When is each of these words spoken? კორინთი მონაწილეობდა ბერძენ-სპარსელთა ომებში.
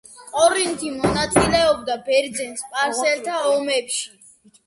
კორინთი 0.35 0.87
მონაწილეობდა 0.93 1.97
ბერძენ-სპარსელთა 2.09 3.35
ომებში. 3.53 4.09